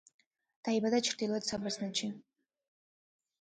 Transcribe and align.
დაიბადა 0.67 1.01
ჩრდილოეთ 1.09 1.45
საბერძნეთში. 1.51 2.11